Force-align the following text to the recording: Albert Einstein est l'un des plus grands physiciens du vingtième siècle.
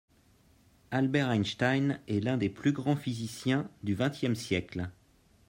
Albert 0.89 1.29
Einstein 1.29 1.99
est 2.07 2.21
l'un 2.21 2.35
des 2.37 2.49
plus 2.49 2.71
grands 2.71 2.95
physiciens 2.95 3.69
du 3.83 3.93
vingtième 3.93 4.33
siècle. 4.33 4.89